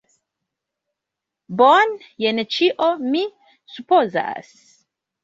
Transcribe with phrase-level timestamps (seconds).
[1.59, 1.93] Bone,
[2.25, 3.21] jen ĉio mi
[3.75, 4.49] supozas!